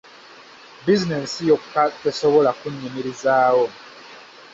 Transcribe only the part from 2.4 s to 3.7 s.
kunnyimirizaawo.